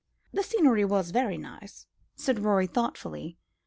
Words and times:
"The 0.33 0.41
scenery 0.41 0.83
was 0.83 1.11
very 1.11 1.37
nice," 1.37 1.85
said 2.15 2.39
Rorie 2.39 2.65
thoughtfully. 2.65 3.37